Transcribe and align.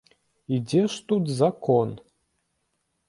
І 0.55 0.57
дзе 0.71 0.81
ж 0.95 1.03
тут 1.13 1.23
закон? 1.41 1.89